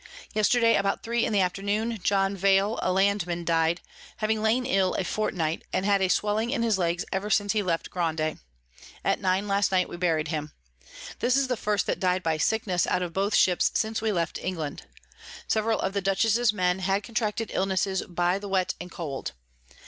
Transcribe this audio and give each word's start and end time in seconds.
Yesterday 0.33 0.77
about 0.77 1.03
three 1.03 1.25
in 1.25 1.31
the 1.31 1.41
Afternoon 1.41 1.99
John 2.01 2.35
Veale 2.35 2.79
a 2.81 2.91
Landman 2.91 3.45
died, 3.45 3.81
having 4.17 4.41
lain 4.41 4.65
ill 4.65 4.95
a 4.95 5.03
Fortnight, 5.03 5.63
and 5.71 5.85
had 5.85 6.01
a 6.01 6.07
Swelling 6.07 6.49
in 6.49 6.63
his 6.63 6.79
Legs 6.79 7.05
ever 7.11 7.29
since 7.29 7.53
he 7.53 7.61
left 7.61 7.91
Grande. 7.91 8.39
At 9.05 9.21
nine 9.21 9.47
last 9.47 9.71
night 9.71 9.87
we 9.87 9.97
bury'd 9.97 10.29
him; 10.29 10.53
this 11.19 11.37
is 11.37 11.49
the 11.49 11.55
first 11.55 11.85
that 11.85 11.99
died 11.99 12.23
by 12.23 12.37
Sickness 12.37 12.87
out 12.87 13.03
of 13.03 13.13
both 13.13 13.35
Ships 13.35 13.69
since 13.75 14.01
we 14.01 14.11
left 14.11 14.39
England. 14.41 14.85
Several 15.47 15.79
of 15.79 15.93
the 15.93 16.01
Dutchess's 16.01 16.51
Men 16.51 16.79
had 16.79 17.03
contracted 17.03 17.51
Illness 17.53 18.01
by 18.07 18.39
the 18.39 18.49
Wet 18.49 18.73
and 18.81 18.89
Cold. 18.89 19.33